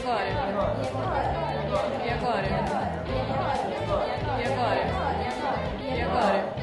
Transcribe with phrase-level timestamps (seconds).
[0.00, 0.28] agora?
[0.28, 0.76] E agora?
[2.00, 2.46] E agora?
[5.84, 6.54] E agora?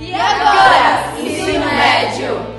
[0.00, 1.20] E agora?
[1.20, 2.56] Ensino médio!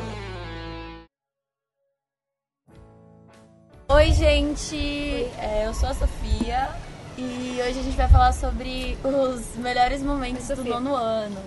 [3.90, 5.30] Oi, gente!
[5.38, 6.70] É, eu sou a Sofia
[7.18, 11.42] e hoje a gente vai falar sobre os melhores momentos do nono ano.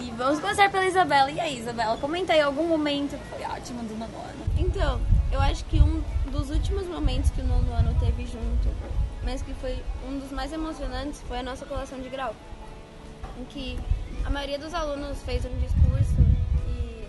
[0.00, 1.30] E vamos começar pela Isabela.
[1.30, 4.44] E aí, Isabela, comenta aí algum momento que foi ótimo do nono ano.
[4.58, 5.00] Então,
[5.32, 8.68] eu acho que um dos últimos momentos que o nono ano teve junto,
[9.24, 12.34] mas que foi um dos mais emocionantes, foi a nossa colação de grau.
[13.38, 13.78] Em que
[14.24, 16.14] a maioria dos alunos fez um discurso
[16.68, 17.06] e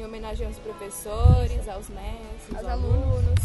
[0.00, 3.04] Em homenagem aos professores, aos mestres, aos aos alunos.
[3.18, 3.44] alunos.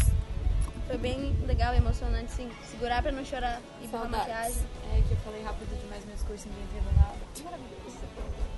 [0.86, 2.50] Foi bem legal e emocionante, sim.
[2.70, 4.10] Segurar pra não chorar e Saudades.
[4.18, 4.62] maquiagem.
[4.92, 8.51] É que eu falei rápido demais no discurso e ninguém entendeu nada.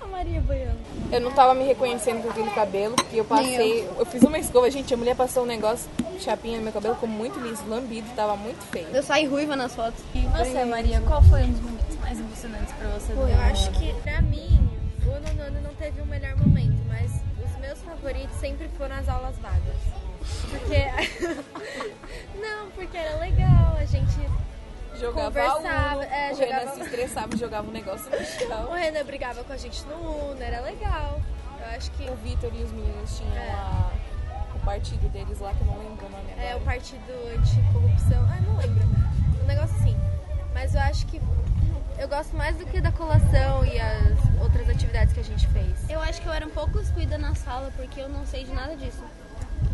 [0.00, 0.78] A Maria boiando.
[1.12, 3.86] Eu não tava me reconhecendo com aquele cabelo, porque eu passei.
[3.98, 4.06] Eu.
[4.06, 4.92] fiz uma escova, gente.
[4.94, 8.62] A mulher passou um negócio, chapinha no meu cabelo, ficou muito liso, lambido, tava muito
[8.66, 8.88] feio.
[8.92, 10.02] Eu saí ruiva nas fotos.
[10.14, 13.70] E você, Maria, qual foi um dos momentos mais emocionantes pra você do Eu acho
[13.72, 14.70] que pra mim,
[15.02, 17.10] o nono ano não teve um melhor momento, mas
[17.44, 20.00] os meus favoritos sempre foram as aulas vagas.
[20.50, 21.34] Porque.
[22.40, 24.20] não, porque era legal, a gente.
[24.98, 28.24] Jogava Conversava, Uno, é, o jogava- Renan se estressava e jogava um negócio no O
[28.24, 28.72] chão.
[28.72, 29.94] Renan brigava com a gente no
[30.32, 31.20] Uno, era legal.
[31.60, 33.50] Eu acho que O Vitor e os meninos tinham É.
[33.50, 33.90] a-
[34.54, 36.42] o partido deles lá, que eu não lembro o nome agora.
[36.46, 38.22] é o partido anticorrupção.
[38.30, 38.84] Ah, não lembro.
[39.42, 39.96] Um negócio assim.
[40.52, 41.20] Mas eu acho que
[41.98, 45.88] eu gosto mais do que da colação e as outras atividades que a gente fez.
[45.88, 48.52] Eu acho que eu era um pouco excluída na sala porque eu não sei de
[48.52, 49.02] nada disso.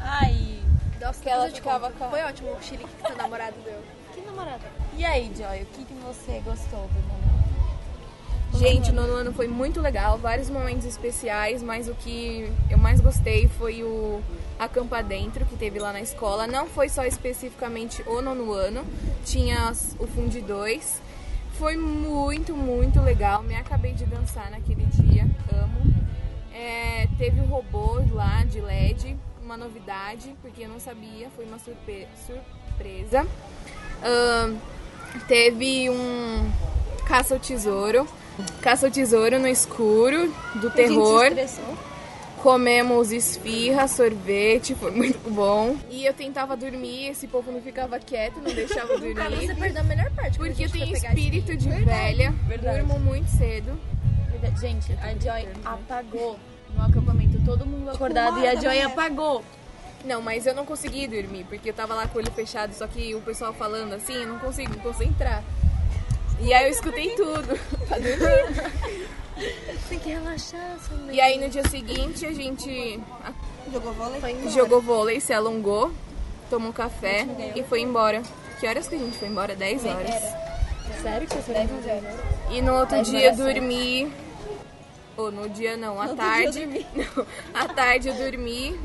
[0.00, 0.58] Ai,
[1.00, 3.80] Nossa, Que ela ficava com a- Foi ótimo o chilique que seu namorado deu.
[4.14, 4.64] Que namorada?
[4.96, 8.58] e aí, Joy, o que, que você gostou do nono ano?
[8.58, 13.00] Gente, o nono ano foi muito legal, vários momentos especiais, mas o que eu mais
[13.00, 14.22] gostei foi o
[14.58, 16.46] Acampa Dentro, que teve lá na escola.
[16.46, 18.82] Não foi só especificamente o nono ano,
[19.26, 21.02] tinha o Fundi 2.
[21.58, 23.42] Foi muito, muito legal.
[23.42, 25.94] Me acabei de dançar naquele dia, amo.
[26.54, 29.16] É, teve o robô lá de LED,
[29.46, 33.26] uma novidade, porque eu não sabia, foi uma surpe- surpresa.
[34.02, 34.56] Ahn,
[35.28, 36.50] teve um
[37.06, 38.06] caça ao tesouro.
[38.60, 41.26] Caça ao tesouro no escuro, do terror.
[42.42, 45.76] Comemos esfirra, sorvete, foi muito bom.
[45.90, 49.56] E eu tentava dormir, esse povo não ficava quieto, não deixava eu Ah, você dormir.
[49.56, 50.38] perdeu a melhor parte.
[50.38, 52.78] Porque eu tenho espírito de velha, verdade.
[52.84, 53.72] durmo muito cedo.
[54.30, 54.60] Verdade.
[54.60, 56.38] Gente, a Joy apagou
[56.76, 59.42] no acampamento, todo mundo acordado e a Joy apagou.
[60.04, 62.86] Não, mas eu não consegui dormir, porque eu tava lá com o olho fechado, só
[62.86, 65.42] que o pessoal falando assim, eu não consigo me concentrar.
[66.40, 68.72] E aí eu escutei tudo pra dormir.
[69.88, 70.76] Tem que relaxar,
[71.10, 73.00] E aí no dia seguinte a gente
[73.72, 74.48] Jogou vôlei?
[74.50, 75.92] jogou vôlei, se alongou,
[76.48, 78.22] tomou café e foi embora.
[78.60, 79.54] Que horas que a gente foi embora?
[79.54, 80.14] 10 horas.
[81.02, 81.54] Sério que foi
[82.50, 84.10] E no outro dia dormi.
[85.16, 86.66] Ou no dia não, à tarde.
[86.94, 88.78] Não, à tarde eu dormi.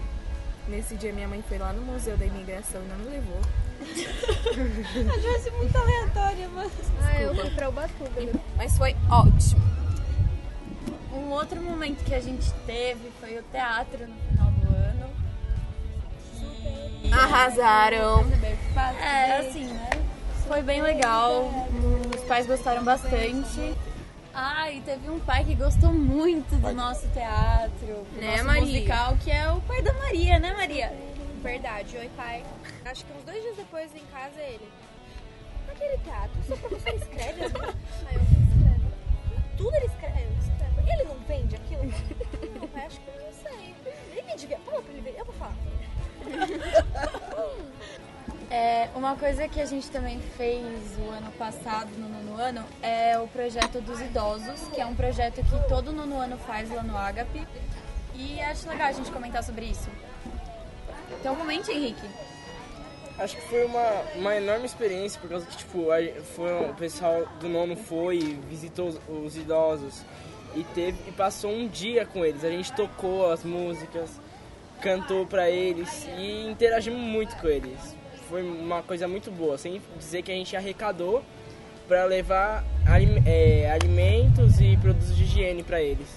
[0.68, 3.42] Nesse dia minha mãe foi lá no Museu da Imigração e não me levou.
[3.82, 6.72] Achei muito aleatória, mas.
[7.04, 8.22] Ah, eu fui pra Ubatuba.
[8.22, 8.32] né?
[8.56, 9.62] Mas foi ótimo.
[11.14, 15.10] Um outro momento que a gente teve foi o teatro no final do ano.
[17.04, 18.26] E- Arrasaram.
[19.02, 19.90] É, assim, né?
[20.48, 21.50] Foi bem legal.
[22.16, 23.76] Os pais gostaram bastante.
[24.34, 28.62] Ah, e teve um pai que gostou muito do nosso teatro, do Né, nosso Maria?
[28.62, 30.94] musical, que é o pai da Maria, né, Maria?
[31.44, 32.44] Verdade, oi pai.
[32.86, 34.70] Acho que uns dois dias depois em casa ele.
[35.70, 37.76] Aquele teatro, seu professor escreve as coisas.
[38.08, 38.82] Aí eu escreve.
[39.58, 40.90] Tudo ele escreve, eu escrevo.
[40.92, 41.84] Ele não vende aquilo?
[42.60, 43.76] Não, pai, acho que eu não sei.
[44.12, 45.56] Ele vende, fala pra ele ver, eu vou falar.
[48.52, 50.68] É, uma coisa que a gente também fez
[51.00, 55.36] o ano passado, no nono ano, é o projeto dos idosos, que é um projeto
[55.36, 57.48] que todo nono ano faz lá no Agape.
[58.14, 59.90] E acho legal a gente comentar sobre isso.
[61.18, 62.06] Então comente, Henrique.
[63.18, 65.86] Acho que foi uma, uma enorme experiência, por causa que, tipo,
[66.36, 70.04] foi, o pessoal do nono foi visitou os, os idosos
[70.54, 72.44] e, teve, e passou um dia com eles.
[72.44, 74.10] A gente tocou as músicas,
[74.82, 78.01] cantou pra eles e interagimos muito com eles.
[78.32, 81.22] Foi uma coisa muito boa, sem dizer que a gente arrecadou
[81.86, 82.64] para levar
[83.26, 86.08] é, alimentos e produtos de higiene pra eles.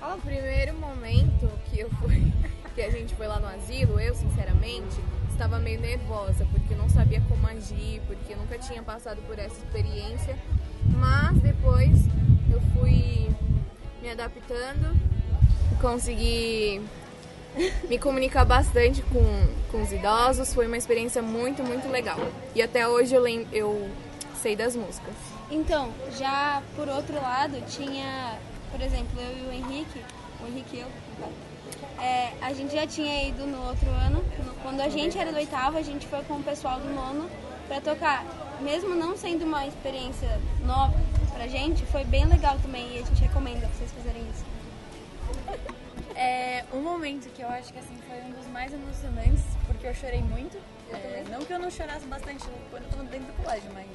[0.00, 2.32] O primeiro momento que eu fui,
[2.76, 5.00] que a gente foi lá no asilo, eu sinceramente
[5.32, 10.38] estava meio nervosa, porque não sabia como agir, porque nunca tinha passado por essa experiência.
[10.96, 12.06] Mas depois
[12.52, 13.28] eu fui
[14.00, 14.96] me adaptando,
[15.80, 16.80] consegui
[17.88, 19.22] me comunicar bastante com,
[19.70, 20.52] com os idosos.
[20.54, 22.18] Foi uma experiência muito, muito legal.
[22.54, 23.88] E até hoje eu, lem eu
[24.40, 25.14] sei das músicas.
[25.50, 28.38] Então, já por outro lado, tinha,
[28.70, 30.00] por exemplo, eu e o Henrique,
[30.42, 30.88] o Henrique e eu,
[32.00, 35.36] é, a gente já tinha ido no outro ano, no- quando a gente era do
[35.36, 37.28] oitavo, a gente foi com o pessoal do nono
[37.68, 38.24] pra tocar.
[38.60, 40.94] Mesmo não sendo uma experiência nova
[41.34, 44.44] pra gente, foi bem legal também e a gente recomenda vocês fazerem isso.
[46.20, 49.94] É, um momento que eu acho que assim foi um dos mais emocionantes, porque eu
[49.94, 50.60] chorei muito.
[50.92, 53.88] É, não que eu não chorasse bastante quando eu tava dentro do colégio, mas.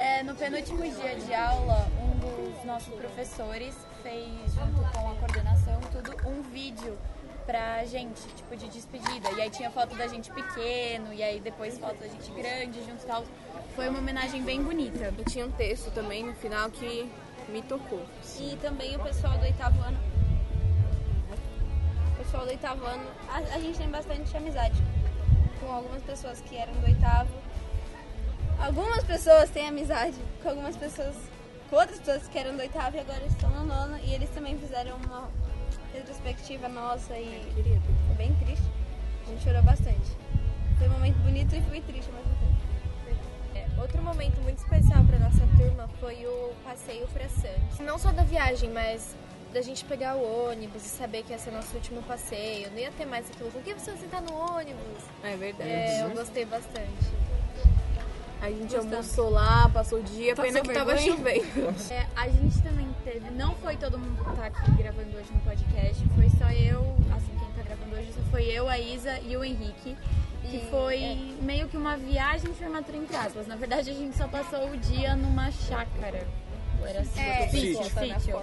[0.00, 5.80] É, no penúltimo dia de aula, um dos nossos professores fez, junto com a coordenação,
[5.92, 6.98] tudo, um vídeo
[7.46, 9.30] pra gente, tipo, de despedida.
[9.30, 13.04] E aí tinha foto da gente pequeno, e aí depois foto da gente grande, junto
[13.04, 13.24] e tal.
[13.76, 15.14] Foi uma homenagem bem bonita.
[15.16, 17.08] E tinha um texto também no final que
[17.48, 18.04] me tocou.
[18.38, 19.98] E também o pessoal do oitavo ano.
[22.12, 24.82] O pessoal do oitavo ano, a, a gente tem bastante amizade
[25.60, 27.30] com algumas pessoas que eram do oitavo.
[28.58, 31.16] Algumas pessoas têm amizade com algumas pessoas,
[31.68, 33.98] com outras pessoas que eram do oitavo e agora estão no nono.
[34.04, 35.28] E eles também fizeram uma
[35.92, 37.42] retrospectiva nossa e
[38.06, 38.70] foi bem triste.
[39.26, 40.16] A gente chorou bastante.
[40.78, 42.51] Foi um momento bonito e foi triste ao mesmo tempo.
[43.82, 47.80] É, outro momento muito especial para nossa turma foi o passeio para Santos.
[47.80, 49.14] Não só da viagem, mas
[49.52, 52.70] da gente pegar o ônibus e saber que ia ser nosso último passeio.
[52.70, 53.50] Não ia ter mais aquilo.
[53.50, 55.02] Por que você sentar no ônibus?
[55.24, 55.68] É verdade.
[55.68, 57.10] É, eu gostei bastante.
[58.40, 61.16] A gente almoçou lá, passou o dia, pena que tava vergonha?
[61.16, 61.74] chovendo.
[61.92, 65.40] É, a gente também teve, não foi todo mundo que tá aqui gravando hoje no
[65.40, 66.80] podcast, foi só eu,
[67.14, 67.32] assim,
[68.02, 69.96] hoje, só foi eu, a Isa e o Henrique.
[70.50, 73.46] Que foi meio que uma viagem de formatura entre aspas.
[73.46, 76.26] Na verdade, a gente só passou o dia numa chácara.
[76.84, 78.42] Era assim, É, sítio, sítio.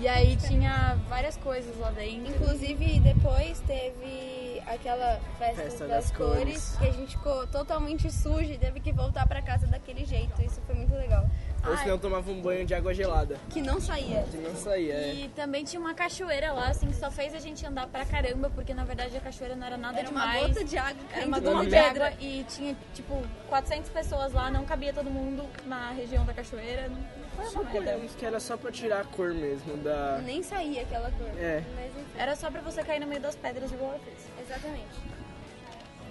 [0.00, 2.32] E aí tinha várias coisas lá dentro.
[2.34, 6.76] Inclusive, depois teve aquela festa, Festa das, das cores, cores.
[6.78, 10.40] que a gente ficou totalmente sujo e teve que voltar pra casa daquele jeito.
[10.42, 11.28] Isso foi muito legal.
[11.64, 13.36] Ou senão tomava um banho de água gelada.
[13.48, 14.24] Que não saía.
[14.30, 15.14] Que não saía, é.
[15.14, 18.50] E também tinha uma cachoeira lá, assim, que só fez a gente andar pra caramba,
[18.50, 20.48] porque na verdade a cachoeira não era nada Era uma demais.
[20.48, 22.06] gota de água Era caindo uma de uma gota de pedra.
[22.08, 26.88] água e tinha, tipo, 400 pessoas lá, não cabia todo mundo na região da cachoeira.
[26.88, 28.00] Não foi uma merda.
[28.18, 30.18] Que era só pra tirar a cor mesmo da.
[30.24, 31.28] Nem saía aquela cor.
[31.38, 31.62] É.
[31.76, 34.18] Mas enfim, Era só pra você cair no meio das pedras igual ela fez.
[34.42, 34.96] Exatamente.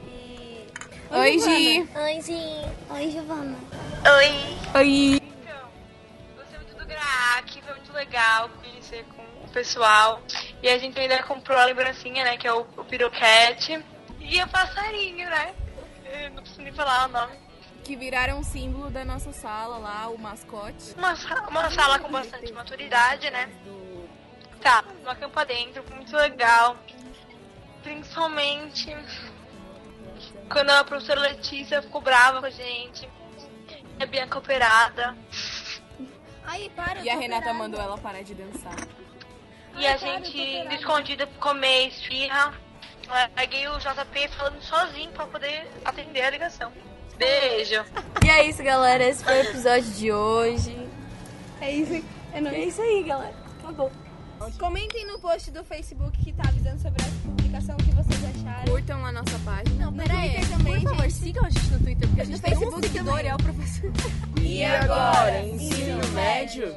[0.08, 0.68] E.
[1.12, 1.90] Oi, Gi.
[1.96, 2.66] Oi, Gi.
[2.90, 3.58] Oi, Giovana.
[4.76, 5.22] Oi.
[5.22, 5.70] Então,
[6.36, 10.22] gostei muito do GRAAC, foi muito legal conhecer com o pessoal.
[10.64, 13.84] E a gente ainda comprou a lembrancinha, né, que é o, o piroquete.
[14.20, 15.54] E o passarinho, né?
[16.06, 17.34] Eu não preciso nem falar o nome.
[17.84, 20.94] Que viraram um símbolo da nossa sala lá, o mascote.
[20.96, 21.14] Uma,
[21.50, 23.50] uma sala com bastante maturidade, né?
[24.62, 26.78] Tá, uma campa dentro, muito legal.
[27.84, 28.96] Principalmente
[30.52, 33.10] quando a professora Letícia ficou brava com a gente.
[34.00, 35.16] A Bianca operada.
[36.46, 37.02] Aí, para.
[37.02, 37.54] E a Renata operada.
[37.54, 38.76] mandou ela parar de dançar.
[39.78, 42.54] E a gente indo escondida pra comer esfirra.
[43.36, 46.72] Peguei o JP falando sozinho pra poder atender a ligação.
[47.18, 47.84] Beijo.
[48.24, 49.04] E é isso, galera.
[49.04, 50.90] Esse foi o episódio de hoje.
[51.60, 52.04] É isso.
[52.34, 52.40] É.
[52.40, 53.36] É isso aí, galera.
[53.60, 53.92] Acabou.
[54.58, 58.66] Comentem no post do Facebook que tá avisando sobre essa publicação que vocês acharam.
[58.72, 59.92] Curtam a nossa página.
[59.92, 61.14] Twitter também, Por favor, gente.
[61.14, 63.32] sigam a gente no Twitter, porque a gente No tem um Facebook seguidor também.
[63.32, 63.92] é o professor.
[64.42, 66.76] E agora, ensino médio?